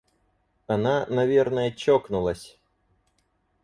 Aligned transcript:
Она, 0.65 1.05
наверное, 1.09 1.69
чокнулась. 1.69 2.59